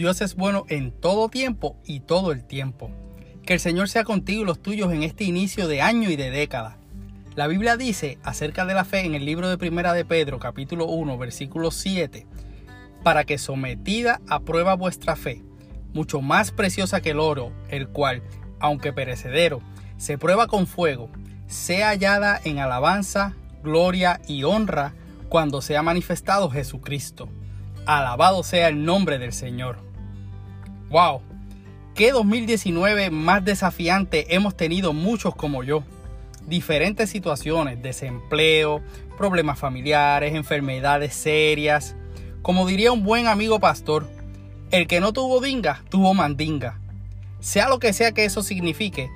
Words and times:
Dios 0.00 0.22
es 0.22 0.34
bueno 0.34 0.64
en 0.70 0.92
todo 0.92 1.28
tiempo 1.28 1.76
y 1.84 2.00
todo 2.00 2.32
el 2.32 2.42
tiempo. 2.42 2.90
Que 3.44 3.52
el 3.52 3.60
Señor 3.60 3.90
sea 3.90 4.02
contigo 4.02 4.40
y 4.40 4.46
los 4.46 4.62
tuyos 4.62 4.90
en 4.94 5.02
este 5.02 5.24
inicio 5.24 5.68
de 5.68 5.82
año 5.82 6.08
y 6.08 6.16
de 6.16 6.30
década. 6.30 6.78
La 7.34 7.46
Biblia 7.48 7.76
dice 7.76 8.16
acerca 8.22 8.64
de 8.64 8.72
la 8.72 8.86
fe 8.86 9.00
en 9.00 9.14
el 9.14 9.26
libro 9.26 9.50
de 9.50 9.58
Primera 9.58 9.92
de 9.92 10.06
Pedro, 10.06 10.38
capítulo 10.38 10.86
1, 10.86 11.18
versículo 11.18 11.70
7, 11.70 12.26
para 13.02 13.24
que 13.24 13.36
sometida 13.36 14.22
a 14.26 14.40
prueba 14.40 14.72
vuestra 14.72 15.16
fe, 15.16 15.42
mucho 15.92 16.22
más 16.22 16.50
preciosa 16.50 17.02
que 17.02 17.10
el 17.10 17.20
oro, 17.20 17.52
el 17.68 17.86
cual, 17.86 18.22
aunque 18.58 18.94
perecedero, 18.94 19.60
se 19.98 20.16
prueba 20.16 20.46
con 20.46 20.66
fuego, 20.66 21.10
sea 21.46 21.88
hallada 21.90 22.40
en 22.42 22.58
alabanza, 22.58 23.34
gloria 23.62 24.22
y 24.26 24.44
honra 24.44 24.94
cuando 25.28 25.60
sea 25.60 25.82
manifestado 25.82 26.48
Jesucristo. 26.48 27.28
Alabado 27.84 28.42
sea 28.44 28.68
el 28.68 28.82
nombre 28.86 29.18
del 29.18 29.34
Señor. 29.34 29.89
¡Wow! 30.90 31.22
¿Qué 31.94 32.10
2019 32.10 33.10
más 33.10 33.44
desafiante 33.44 34.34
hemos 34.34 34.56
tenido 34.56 34.92
muchos 34.92 35.36
como 35.36 35.62
yo? 35.62 35.84
Diferentes 36.48 37.10
situaciones, 37.10 37.80
desempleo, 37.80 38.82
problemas 39.16 39.56
familiares, 39.56 40.34
enfermedades 40.34 41.14
serias. 41.14 41.94
Como 42.42 42.66
diría 42.66 42.90
un 42.90 43.04
buen 43.04 43.28
amigo 43.28 43.60
pastor, 43.60 44.08
el 44.72 44.88
que 44.88 44.98
no 44.98 45.12
tuvo 45.12 45.40
dinga, 45.40 45.84
tuvo 45.90 46.12
mandinga. 46.12 46.80
Sea 47.38 47.68
lo 47.68 47.78
que 47.78 47.92
sea 47.92 48.10
que 48.10 48.24
eso 48.24 48.42
signifique, 48.42 49.10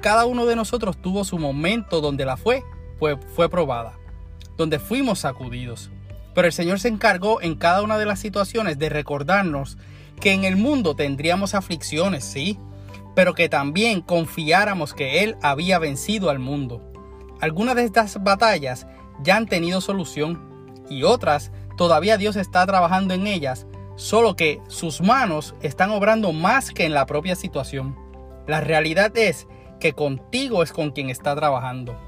cada 0.00 0.26
uno 0.26 0.46
de 0.46 0.56
nosotros 0.56 1.00
tuvo 1.00 1.22
su 1.24 1.38
momento 1.38 2.00
donde 2.00 2.24
la 2.24 2.36
fue, 2.36 2.64
fue, 2.98 3.16
fue 3.36 3.48
probada, 3.48 3.92
donde 4.56 4.80
fuimos 4.80 5.20
sacudidos. 5.20 5.92
Pero 6.34 6.48
el 6.48 6.52
Señor 6.52 6.80
se 6.80 6.88
encargó 6.88 7.40
en 7.40 7.54
cada 7.54 7.82
una 7.82 7.98
de 7.98 8.06
las 8.06 8.18
situaciones 8.18 8.80
de 8.80 8.88
recordarnos 8.88 9.78
que 10.20 10.32
en 10.32 10.44
el 10.44 10.56
mundo 10.56 10.94
tendríamos 10.94 11.54
aflicciones, 11.54 12.24
sí, 12.24 12.58
pero 13.14 13.34
que 13.34 13.48
también 13.48 14.00
confiáramos 14.02 14.94
que 14.94 15.24
Él 15.24 15.36
había 15.42 15.78
vencido 15.78 16.30
al 16.30 16.38
mundo. 16.38 16.82
Algunas 17.40 17.76
de 17.76 17.84
estas 17.84 18.22
batallas 18.22 18.86
ya 19.22 19.36
han 19.36 19.46
tenido 19.46 19.80
solución 19.80 20.74
y 20.88 21.02
otras 21.02 21.52
todavía 21.76 22.18
Dios 22.18 22.36
está 22.36 22.66
trabajando 22.66 23.14
en 23.14 23.26
ellas, 23.26 23.66
solo 23.96 24.36
que 24.36 24.60
sus 24.68 25.00
manos 25.00 25.54
están 25.62 25.90
obrando 25.90 26.32
más 26.32 26.70
que 26.70 26.84
en 26.84 26.94
la 26.94 27.06
propia 27.06 27.36
situación. 27.36 27.96
La 28.46 28.60
realidad 28.60 29.16
es 29.16 29.46
que 29.78 29.92
contigo 29.92 30.62
es 30.62 30.72
con 30.72 30.90
quien 30.90 31.10
está 31.10 31.34
trabajando. 31.34 31.98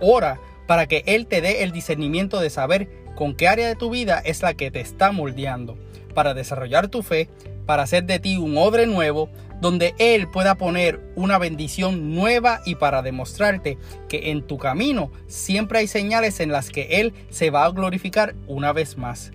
Ora 0.00 0.40
para 0.66 0.86
que 0.86 1.02
Él 1.06 1.26
te 1.26 1.40
dé 1.40 1.62
el 1.62 1.72
discernimiento 1.72 2.40
de 2.40 2.50
saber 2.50 2.88
con 3.14 3.34
qué 3.34 3.48
área 3.48 3.68
de 3.68 3.76
tu 3.76 3.90
vida 3.90 4.20
es 4.24 4.42
la 4.42 4.54
que 4.54 4.70
te 4.70 4.80
está 4.80 5.12
moldeando, 5.12 5.78
para 6.14 6.34
desarrollar 6.34 6.88
tu 6.88 7.02
fe, 7.02 7.28
para 7.66 7.82
hacer 7.82 8.04
de 8.04 8.18
ti 8.20 8.36
un 8.38 8.56
odre 8.56 8.86
nuevo, 8.86 9.28
donde 9.60 9.94
Él 9.98 10.28
pueda 10.28 10.54
poner 10.54 11.00
una 11.16 11.38
bendición 11.38 12.14
nueva 12.14 12.60
y 12.64 12.76
para 12.76 13.02
demostrarte 13.02 13.78
que 14.08 14.30
en 14.30 14.46
tu 14.46 14.58
camino 14.58 15.10
siempre 15.26 15.80
hay 15.80 15.88
señales 15.88 16.40
en 16.40 16.52
las 16.52 16.70
que 16.70 17.00
Él 17.00 17.12
se 17.30 17.50
va 17.50 17.64
a 17.64 17.70
glorificar 17.70 18.34
una 18.46 18.72
vez 18.72 18.96
más. 18.96 19.32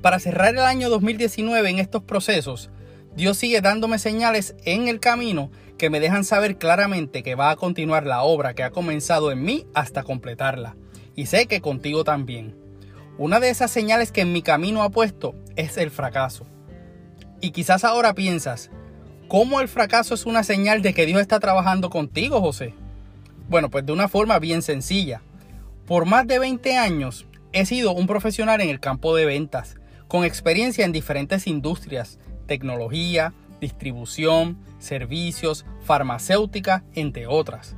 Para 0.00 0.18
cerrar 0.18 0.54
el 0.54 0.60
año 0.60 0.90
2019 0.90 1.70
en 1.70 1.78
estos 1.78 2.02
procesos, 2.02 2.70
Dios 3.16 3.36
sigue 3.36 3.60
dándome 3.60 3.98
señales 3.98 4.54
en 4.64 4.88
el 4.88 5.00
camino 5.00 5.50
que 5.78 5.90
me 5.90 6.00
dejan 6.00 6.24
saber 6.24 6.58
claramente 6.58 7.22
que 7.22 7.34
va 7.34 7.50
a 7.50 7.56
continuar 7.56 8.06
la 8.06 8.22
obra 8.22 8.54
que 8.54 8.62
ha 8.62 8.70
comenzado 8.70 9.32
en 9.32 9.42
mí 9.42 9.66
hasta 9.74 10.02
completarla. 10.02 10.76
Y 11.16 11.26
sé 11.26 11.46
que 11.46 11.60
contigo 11.60 12.04
también. 12.04 12.56
Una 13.18 13.38
de 13.38 13.48
esas 13.48 13.70
señales 13.70 14.10
que 14.10 14.22
en 14.22 14.32
mi 14.32 14.42
camino 14.42 14.82
ha 14.82 14.90
puesto 14.90 15.34
es 15.56 15.76
el 15.76 15.90
fracaso. 15.90 16.46
Y 17.40 17.50
quizás 17.50 17.84
ahora 17.84 18.14
piensas, 18.14 18.70
¿cómo 19.28 19.60
el 19.60 19.68
fracaso 19.68 20.14
es 20.14 20.26
una 20.26 20.44
señal 20.44 20.82
de 20.82 20.94
que 20.94 21.06
Dios 21.06 21.20
está 21.20 21.40
trabajando 21.40 21.90
contigo, 21.90 22.40
José? 22.40 22.74
Bueno, 23.48 23.70
pues 23.70 23.84
de 23.84 23.92
una 23.92 24.08
forma 24.08 24.38
bien 24.38 24.62
sencilla. 24.62 25.22
Por 25.86 26.06
más 26.06 26.26
de 26.26 26.38
20 26.38 26.76
años 26.76 27.26
he 27.52 27.66
sido 27.66 27.92
un 27.92 28.06
profesional 28.06 28.60
en 28.60 28.70
el 28.70 28.80
campo 28.80 29.14
de 29.14 29.26
ventas, 29.26 29.76
con 30.08 30.24
experiencia 30.24 30.84
en 30.84 30.92
diferentes 30.92 31.46
industrias, 31.46 32.18
tecnología, 32.46 33.34
distribución, 33.60 34.58
servicios, 34.78 35.64
farmacéutica, 35.84 36.84
entre 36.94 37.26
otras. 37.26 37.76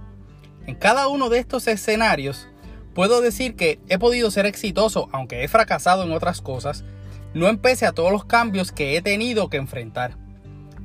En 0.66 0.74
cada 0.74 1.08
uno 1.08 1.28
de 1.28 1.38
estos 1.38 1.66
escenarios, 1.68 2.48
puedo 2.94 3.20
decir 3.20 3.54
que 3.54 3.78
he 3.88 3.98
podido 3.98 4.30
ser 4.30 4.46
exitoso, 4.46 5.08
aunque 5.12 5.44
he 5.44 5.48
fracasado 5.48 6.02
en 6.04 6.12
otras 6.12 6.40
cosas, 6.40 6.84
no 7.36 7.48
empecé 7.48 7.84
a 7.84 7.92
todos 7.92 8.10
los 8.10 8.24
cambios 8.24 8.72
que 8.72 8.96
he 8.96 9.02
tenido 9.02 9.50
que 9.50 9.58
enfrentar. 9.58 10.16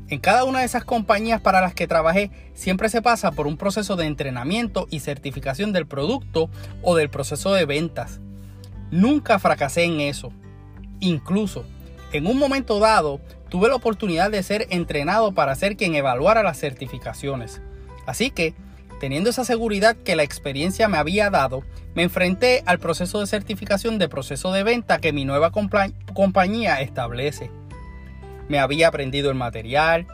En 0.09 0.19
cada 0.19 0.43
una 0.43 0.59
de 0.59 0.65
esas 0.65 0.83
compañías 0.83 1.39
para 1.39 1.61
las 1.61 1.73
que 1.73 1.87
trabajé 1.87 2.29
siempre 2.53 2.89
se 2.89 3.01
pasa 3.01 3.31
por 3.31 3.47
un 3.47 3.55
proceso 3.55 3.95
de 3.95 4.05
entrenamiento 4.05 4.85
y 4.91 4.99
certificación 4.99 5.71
del 5.71 5.87
producto 5.87 6.49
o 6.81 6.97
del 6.97 7.09
proceso 7.09 7.53
de 7.53 7.63
ventas. 7.63 8.19
Nunca 8.91 9.39
fracasé 9.39 9.85
en 9.85 10.01
eso. 10.01 10.33
Incluso, 10.99 11.63
en 12.11 12.27
un 12.27 12.37
momento 12.37 12.79
dado, 12.79 13.21
tuve 13.47 13.69
la 13.69 13.75
oportunidad 13.75 14.29
de 14.29 14.43
ser 14.43 14.67
entrenado 14.71 15.31
para 15.31 15.55
ser 15.55 15.77
quien 15.77 15.95
evaluara 15.95 16.43
las 16.43 16.59
certificaciones. 16.59 17.61
Así 18.05 18.29
que, 18.29 18.55
teniendo 19.01 19.31
esa 19.31 19.45
seguridad 19.45 19.97
que 19.97 20.15
la 20.15 20.21
experiencia 20.21 20.87
me 20.87 20.99
había 20.99 21.31
dado, 21.31 21.63
me 21.95 22.03
enfrenté 22.03 22.61
al 22.67 22.77
proceso 22.77 23.19
de 23.19 23.25
certificación 23.25 23.97
de 23.97 24.07
proceso 24.07 24.51
de 24.51 24.61
venta 24.61 24.99
que 24.99 25.11
mi 25.11 25.25
nueva 25.25 25.51
compañía 26.13 26.79
establece. 26.81 27.49
Me 28.47 28.59
había 28.59 28.89
aprendido 28.89 29.31
el 29.31 29.35
material, 29.35 30.05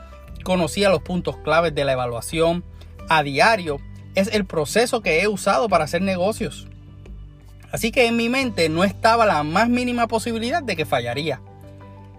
conocía 0.41 0.89
los 0.89 1.01
puntos 1.01 1.35
claves 1.35 1.75
de 1.75 1.83
la 1.83 1.91
evaluación. 1.91 2.63
A 3.09 3.23
diario 3.23 3.81
es 4.15 4.33
el 4.33 4.45
proceso 4.45 5.01
que 5.01 5.21
he 5.21 5.27
usado 5.27 5.67
para 5.67 5.83
hacer 5.83 6.01
negocios. 6.01 6.69
Así 7.73 7.91
que 7.91 8.05
en 8.05 8.15
mi 8.15 8.29
mente 8.29 8.69
no 8.69 8.85
estaba 8.85 9.25
la 9.25 9.43
más 9.43 9.67
mínima 9.67 10.07
posibilidad 10.07 10.63
de 10.63 10.77
que 10.77 10.85
fallaría. 10.85 11.41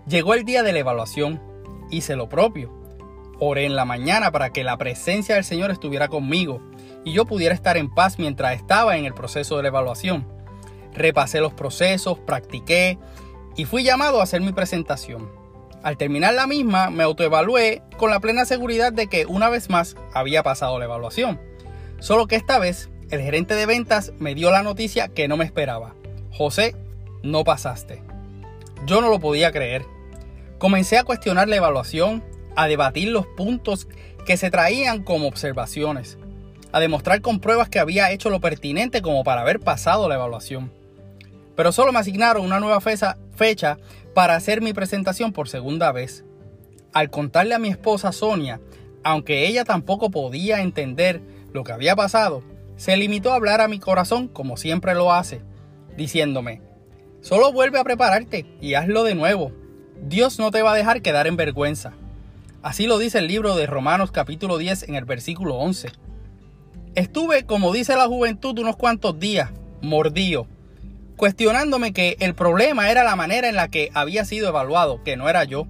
Llegó 0.06 0.34
el 0.34 0.44
día 0.44 0.62
de 0.62 0.74
la 0.74 0.80
evaluación, 0.80 1.40
hice 1.90 2.14
lo 2.14 2.28
propio. 2.28 2.77
Oré 3.40 3.66
en 3.66 3.76
la 3.76 3.84
mañana 3.84 4.32
para 4.32 4.50
que 4.50 4.64
la 4.64 4.76
presencia 4.76 5.36
del 5.36 5.44
Señor 5.44 5.70
estuviera 5.70 6.08
conmigo 6.08 6.60
y 7.04 7.12
yo 7.12 7.24
pudiera 7.24 7.54
estar 7.54 7.76
en 7.76 7.92
paz 7.92 8.18
mientras 8.18 8.54
estaba 8.54 8.96
en 8.96 9.04
el 9.04 9.14
proceso 9.14 9.56
de 9.56 9.62
la 9.62 9.68
evaluación. 9.68 10.26
Repasé 10.94 11.40
los 11.40 11.52
procesos, 11.52 12.18
practiqué 12.18 12.98
y 13.56 13.64
fui 13.64 13.84
llamado 13.84 14.20
a 14.20 14.24
hacer 14.24 14.40
mi 14.40 14.52
presentación. 14.52 15.30
Al 15.82 15.96
terminar 15.96 16.34
la 16.34 16.46
misma, 16.48 16.90
me 16.90 17.04
autoevalué 17.04 17.82
con 17.96 18.10
la 18.10 18.18
plena 18.18 18.44
seguridad 18.44 18.92
de 18.92 19.06
que 19.06 19.26
una 19.26 19.48
vez 19.48 19.70
más 19.70 19.96
había 20.12 20.42
pasado 20.42 20.78
la 20.78 20.86
evaluación. 20.86 21.40
Solo 22.00 22.26
que 22.26 22.36
esta 22.36 22.58
vez 22.58 22.90
el 23.10 23.20
gerente 23.20 23.54
de 23.54 23.66
ventas 23.66 24.12
me 24.18 24.34
dio 24.34 24.50
la 24.50 24.62
noticia 24.62 25.08
que 25.08 25.28
no 25.28 25.36
me 25.36 25.44
esperaba. 25.44 25.94
José, 26.32 26.74
no 27.22 27.44
pasaste. 27.44 28.02
Yo 28.86 29.00
no 29.00 29.08
lo 29.08 29.20
podía 29.20 29.52
creer. 29.52 29.84
Comencé 30.58 30.98
a 30.98 31.04
cuestionar 31.04 31.48
la 31.48 31.56
evaluación, 31.56 32.24
a 32.58 32.66
debatir 32.66 33.10
los 33.10 33.24
puntos 33.24 33.86
que 34.26 34.36
se 34.36 34.50
traían 34.50 35.04
como 35.04 35.28
observaciones, 35.28 36.18
a 36.72 36.80
demostrar 36.80 37.20
con 37.20 37.38
pruebas 37.38 37.68
que 37.68 37.78
había 37.78 38.10
hecho 38.10 38.30
lo 38.30 38.40
pertinente 38.40 39.00
como 39.00 39.22
para 39.22 39.42
haber 39.42 39.60
pasado 39.60 40.08
la 40.08 40.16
evaluación. 40.16 40.72
Pero 41.54 41.70
solo 41.70 41.92
me 41.92 42.00
asignaron 42.00 42.44
una 42.44 42.58
nueva 42.58 42.80
fecha 42.80 43.78
para 44.12 44.34
hacer 44.34 44.60
mi 44.60 44.72
presentación 44.72 45.32
por 45.32 45.48
segunda 45.48 45.92
vez. 45.92 46.24
Al 46.92 47.10
contarle 47.10 47.54
a 47.54 47.60
mi 47.60 47.68
esposa 47.68 48.10
Sonia, 48.10 48.60
aunque 49.04 49.46
ella 49.46 49.64
tampoco 49.64 50.10
podía 50.10 50.60
entender 50.60 51.22
lo 51.52 51.62
que 51.62 51.70
había 51.70 51.94
pasado, 51.94 52.42
se 52.74 52.96
limitó 52.96 53.30
a 53.30 53.36
hablar 53.36 53.60
a 53.60 53.68
mi 53.68 53.78
corazón 53.78 54.26
como 54.26 54.56
siempre 54.56 54.96
lo 54.96 55.12
hace, 55.12 55.42
diciéndome, 55.96 56.60
solo 57.20 57.52
vuelve 57.52 57.78
a 57.78 57.84
prepararte 57.84 58.46
y 58.60 58.74
hazlo 58.74 59.04
de 59.04 59.14
nuevo, 59.14 59.52
Dios 60.02 60.40
no 60.40 60.50
te 60.50 60.62
va 60.62 60.72
a 60.72 60.76
dejar 60.76 61.02
quedar 61.02 61.28
en 61.28 61.36
vergüenza. 61.36 61.92
Así 62.62 62.88
lo 62.88 62.98
dice 62.98 63.18
el 63.18 63.28
libro 63.28 63.54
de 63.54 63.66
Romanos 63.66 64.10
capítulo 64.10 64.58
10 64.58 64.88
en 64.88 64.96
el 64.96 65.04
versículo 65.04 65.54
11. 65.54 65.92
Estuve, 66.96 67.44
como 67.44 67.72
dice 67.72 67.94
la 67.94 68.08
juventud, 68.08 68.58
unos 68.58 68.76
cuantos 68.76 69.20
días, 69.20 69.50
mordido, 69.80 70.48
cuestionándome 71.16 71.92
que 71.92 72.16
el 72.18 72.34
problema 72.34 72.90
era 72.90 73.04
la 73.04 73.14
manera 73.14 73.48
en 73.48 73.54
la 73.54 73.68
que 73.68 73.90
había 73.94 74.24
sido 74.24 74.48
evaluado, 74.48 75.04
que 75.04 75.16
no 75.16 75.28
era 75.28 75.44
yo. 75.44 75.68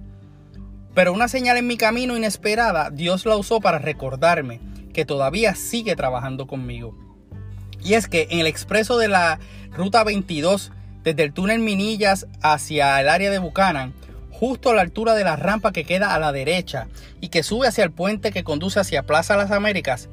Pero 0.95 1.13
una 1.13 1.27
señal 1.27 1.57
en 1.57 1.67
mi 1.67 1.77
camino 1.77 2.17
inesperada, 2.17 2.89
Dios 2.89 3.23
la 3.27 3.37
usó 3.37 3.59
para 3.59 3.77
recordarme 3.77 4.59
que 4.91 5.05
todavía 5.05 5.53
sigue 5.53 5.95
trabajando 5.95 6.47
conmigo. 6.47 6.97
Y 7.83 7.93
es 7.93 8.07
que 8.07 8.27
en 8.31 8.39
el 8.39 8.47
expreso 8.47 8.97
de 8.97 9.09
la 9.09 9.39
Ruta 9.71 10.03
22, 10.03 10.71
desde 11.03 11.21
el 11.21 11.33
túnel 11.33 11.59
Minillas 11.59 12.25
hacia 12.41 12.99
el 12.99 13.09
área 13.09 13.29
de 13.29 13.37
Buchanan, 13.37 13.93
justo 14.39 14.69
a 14.69 14.73
la 14.73 14.81
altura 14.81 15.15
de 15.15 15.25
la 15.25 15.35
rampa 15.35 15.73
que 15.73 15.83
queda 15.83 16.15
a 16.15 16.19
la 16.19 16.31
derecha 16.31 16.87
y 17.19 17.27
que 17.27 17.43
sube 17.43 17.67
hacia 17.67 17.83
el 17.83 17.91
puente 17.91 18.31
que 18.31 18.45
conduce 18.45 18.79
hacia 18.79 19.03
Plaza 19.03 19.35
Las 19.35 19.51
Américas, 19.51 20.07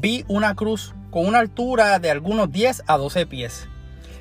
vi 0.00 0.24
una 0.28 0.54
cruz 0.54 0.94
con 1.10 1.26
una 1.26 1.40
altura 1.40 1.98
de 1.98 2.08
algunos 2.08 2.52
10 2.52 2.84
a 2.86 2.96
12 2.96 3.26
pies. 3.26 3.66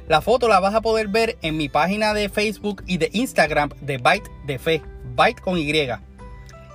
La 0.08 0.22
foto 0.22 0.48
la 0.48 0.60
vas 0.60 0.74
a 0.74 0.82
poder 0.82 1.08
ver 1.08 1.38
en 1.44 1.56
mi 1.56 1.70
página 1.70 2.16
de 2.16 2.30
Facebook 2.30 2.84
y 2.88 2.98
de 2.98 3.12
Instagram 3.14 3.70
de 3.80 4.00
Byte 4.00 4.28
de 4.48 4.58
Fe. 4.58 4.82
Byte 5.16 5.40
con 5.40 5.60
Y. 5.60 5.72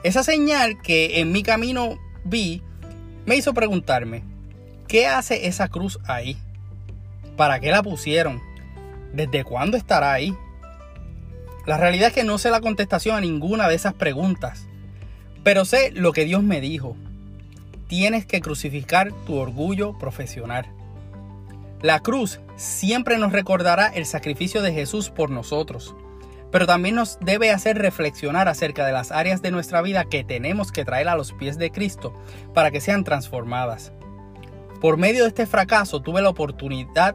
Esa 0.05 0.23
señal 0.23 0.81
que 0.81 1.19
en 1.19 1.33
mi 1.33 1.43
camino 1.43 1.99
vi 2.25 2.63
me 3.27 3.35
hizo 3.35 3.55
preguntarme, 3.55 4.23
¿qué 4.87 5.09
hace 5.09 5.49
esa 5.49 5.67
cruz 5.67 5.99
ahí? 6.07 6.39
¿Para 7.37 7.59
qué 7.59 7.73
la 7.73 7.83
pusieron? 7.83 8.41
¿Desde 9.13 9.43
cuándo 9.43 9.77
estará 9.77 10.13
ahí? 10.13 10.33
La 11.69 11.76
realidad 11.76 12.09
es 12.09 12.15
que 12.15 12.25
no 12.25 12.38
sé 12.38 12.50
la 12.50 12.62
contestación 12.62 13.15
a 13.15 13.20
ninguna 13.20 13.69
de 13.69 13.75
esas 13.75 13.93
preguntas, 13.93 14.67
pero 15.44 15.67
sé 15.67 15.91
lo 15.91 16.15
que 16.15 16.25
Dios 16.25 16.43
me 16.43 16.62
dijo. 16.62 16.97
Tienes 17.88 18.25
que 18.25 18.41
crucificar 18.41 19.12
tu 19.26 19.37
orgullo 19.37 19.93
profesional. 19.99 20.65
La 21.82 22.00
cruz 22.00 22.41
siempre 22.56 23.19
nos 23.19 23.32
recordará 23.32 23.88
el 23.88 24.06
sacrificio 24.06 24.62
de 24.62 24.73
Jesús 24.73 25.11
por 25.11 25.29
nosotros, 25.29 25.94
pero 26.50 26.67
también 26.67 26.94
nos 26.94 27.19
debe 27.20 27.50
hacer 27.50 27.76
reflexionar 27.76 28.49
acerca 28.49 28.87
de 28.87 28.93
las 28.93 29.12
áreas 29.12 29.43
de 29.43 29.50
nuestra 29.50 29.82
vida 29.82 30.06
que 30.06 30.25
tenemos 30.25 30.73
que 30.73 30.87
traer 30.87 31.06
a 31.09 31.17
los 31.17 31.35
pies 31.35 31.59
de 31.59 31.70
Cristo 31.70 32.15
para 32.55 32.70
que 32.70 32.81
sean 32.81 33.05
transformadas. 33.05 33.93
Por 34.81 34.97
medio 34.97 35.25
de 35.25 35.29
este 35.29 35.44
fracaso 35.44 36.00
tuve 36.00 36.23
la 36.23 36.31
oportunidad 36.31 37.15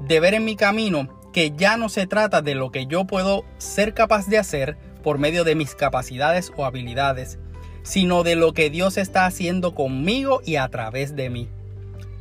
de 0.00 0.18
ver 0.18 0.34
en 0.34 0.44
mi 0.44 0.56
camino 0.56 1.21
que 1.32 1.52
ya 1.56 1.76
no 1.76 1.88
se 1.88 2.06
trata 2.06 2.42
de 2.42 2.54
lo 2.54 2.70
que 2.70 2.86
yo 2.86 3.06
puedo 3.06 3.44
ser 3.58 3.94
capaz 3.94 4.28
de 4.28 4.38
hacer 4.38 4.76
por 5.02 5.18
medio 5.18 5.44
de 5.44 5.54
mis 5.54 5.74
capacidades 5.74 6.52
o 6.56 6.64
habilidades, 6.64 7.38
sino 7.82 8.22
de 8.22 8.36
lo 8.36 8.52
que 8.52 8.70
Dios 8.70 8.96
está 8.96 9.26
haciendo 9.26 9.74
conmigo 9.74 10.40
y 10.44 10.56
a 10.56 10.68
través 10.68 11.16
de 11.16 11.30
mí 11.30 11.48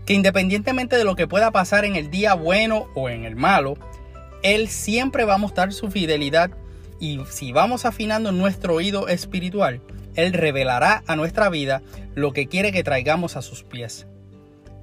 que 0.05 0.13
independientemente 0.13 0.97
de 0.97 1.03
lo 1.03 1.15
que 1.15 1.27
pueda 1.27 1.51
pasar 1.51 1.85
en 1.85 1.95
el 1.95 2.09
día 2.09 2.33
bueno 2.33 2.87
o 2.95 3.09
en 3.09 3.25
el 3.25 3.35
malo, 3.35 3.77
Él 4.43 4.67
siempre 4.67 5.25
va 5.25 5.35
a 5.35 5.39
mostrar 5.39 5.73
su 5.73 5.91
fidelidad 5.91 6.51
y 6.99 7.19
si 7.29 7.51
vamos 7.51 7.85
afinando 7.85 8.31
nuestro 8.31 8.75
oído 8.75 9.07
espiritual, 9.07 9.81
Él 10.15 10.33
revelará 10.33 11.03
a 11.07 11.15
nuestra 11.15 11.49
vida 11.49 11.81
lo 12.15 12.33
que 12.33 12.47
quiere 12.47 12.71
que 12.71 12.83
traigamos 12.83 13.35
a 13.35 13.41
sus 13.41 13.63
pies. 13.63 14.07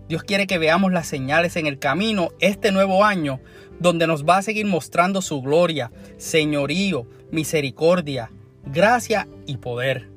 Dios 0.09 0.23
quiere 0.23 0.47
que 0.47 0.57
veamos 0.57 0.91
las 0.91 1.07
señales 1.07 1.57
en 1.57 1.67
el 1.67 1.79
camino 1.79 2.31
este 2.41 2.73
nuevo 2.73 3.05
año, 3.05 3.41
donde 3.79 4.07
nos 4.07 4.25
va 4.25 4.39
a 4.39 4.43
seguir 4.43 4.65
mostrando 4.65 5.21
su 5.21 5.43
gloria, 5.43 5.93
señorío, 6.17 7.07
misericordia, 7.31 8.31
gracia 8.65 9.29
y 9.47 9.59
poder. 9.59 10.09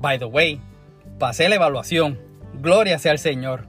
By 0.00 0.18
the 0.18 0.26
way, 0.26 0.60
pasé 1.18 1.48
la 1.48 1.56
evaluación. 1.56 2.20
Gloria 2.54 2.98
sea 2.98 3.12
al 3.12 3.18
Señor. 3.18 3.66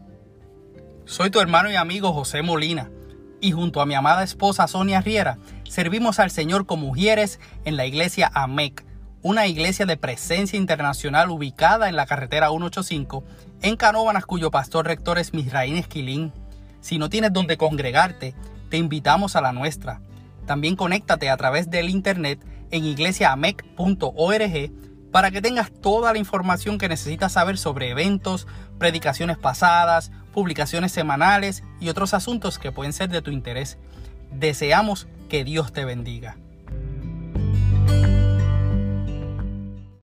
Soy 1.05 1.31
tu 1.31 1.39
hermano 1.39 1.71
y 1.71 1.75
amigo 1.75 2.13
José 2.13 2.43
Molina 2.43 2.91
y 3.41 3.51
junto 3.51 3.81
a 3.81 3.87
mi 3.87 3.95
amada 3.95 4.23
esposa 4.23 4.67
Sonia 4.67 5.01
Riera 5.01 5.39
servimos 5.67 6.19
al 6.19 6.29
Señor 6.29 6.67
como 6.67 6.87
mujeres 6.87 7.39
en 7.65 7.77
la 7.77 7.87
iglesia 7.87 8.29
AMEC, 8.33 8.85
una 9.23 9.47
iglesia 9.47 9.85
de 9.85 9.97
presencia 9.97 10.57
internacional 10.57 11.31
ubicada 11.31 11.89
en 11.89 11.95
la 11.95 12.05
carretera 12.05 12.49
185 12.49 13.23
en 13.61 13.75
Canóvanas 13.75 14.25
cuyo 14.25 14.51
pastor 14.51 14.87
rector 14.87 15.19
es 15.19 15.33
Misraín 15.33 15.77
Esquilín. 15.77 16.33
Si 16.81 16.97
no 16.97 17.09
tienes 17.09 17.31
donde 17.31 17.57
congregarte, 17.57 18.33
te 18.69 18.77
invitamos 18.77 19.35
a 19.35 19.41
la 19.41 19.51
nuestra. 19.51 20.01
También 20.47 20.75
conéctate 20.75 21.29
a 21.29 21.37
través 21.37 21.69
del 21.69 21.89
internet 21.89 22.43
en 22.71 22.85
iglesiaamec.org 22.85 24.71
para 25.11 25.29
que 25.29 25.41
tengas 25.41 25.71
toda 25.71 26.13
la 26.13 26.19
información 26.19 26.77
que 26.77 26.89
necesitas 26.89 27.33
saber 27.33 27.57
sobre 27.57 27.89
eventos, 27.89 28.47
predicaciones 28.79 29.37
pasadas, 29.37 30.11
publicaciones 30.33 30.91
semanales 30.91 31.63
y 31.79 31.89
otros 31.89 32.13
asuntos 32.13 32.57
que 32.57 32.71
pueden 32.71 32.93
ser 32.93 33.09
de 33.09 33.21
tu 33.21 33.29
interés. 33.29 33.77
Deseamos 34.31 35.07
que 35.29 35.43
Dios 35.43 35.73
te 35.73 35.85
bendiga. 35.85 36.37